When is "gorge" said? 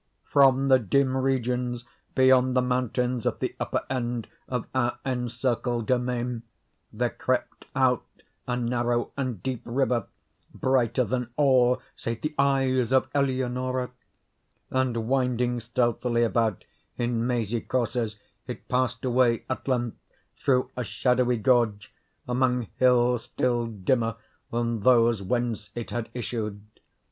21.37-21.93